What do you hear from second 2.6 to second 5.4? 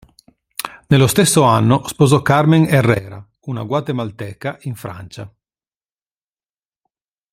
Herrera, una guatemalteca in Francia.